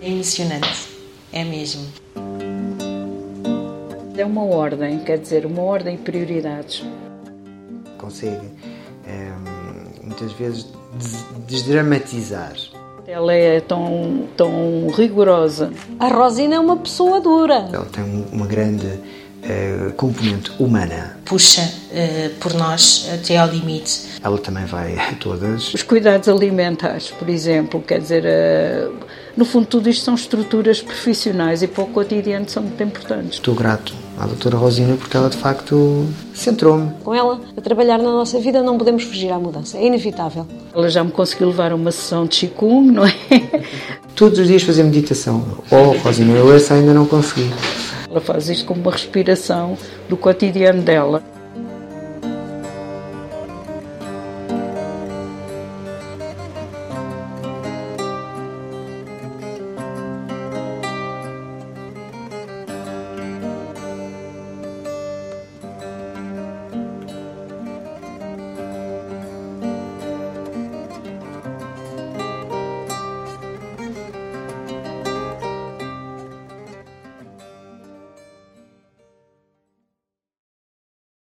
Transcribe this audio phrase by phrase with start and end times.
[0.00, 0.88] É emocionante,
[1.32, 1.84] é mesmo.
[4.16, 6.84] É uma ordem, quer dizer, uma ordem de prioridades.
[7.98, 8.48] Consegue
[9.06, 9.32] é,
[10.02, 10.66] muitas vezes
[11.46, 12.54] desdramatizar.
[13.06, 15.72] Ela é tão, tão rigorosa.
[15.98, 17.68] A Rosina é uma pessoa dura.
[17.72, 19.00] Ela tem uma grande
[19.96, 21.16] componente humana.
[21.24, 24.00] Puxa uh, por nós até ao limite.
[24.22, 25.74] Ela também vai a todas.
[25.74, 28.92] Os cuidados alimentares, por exemplo, quer dizer, uh,
[29.36, 33.34] no fundo, tudo isto são estruturas profissionais e para o cotidiano são muito importantes.
[33.34, 36.90] Estou grato à doutora Rosina porque ela de facto centrou-me.
[37.04, 40.46] Com ela a trabalhar na nossa vida não podemos fugir à mudança, é inevitável.
[40.74, 43.14] Ela já me conseguiu levar a uma sessão de Qigong, não é?
[44.16, 45.44] Todos os dias fazer meditação.
[45.70, 47.48] Oh, Rosina, eu essa ainda não consegui.
[48.18, 51.22] Ela faz isto como uma respiração do cotidiano dela.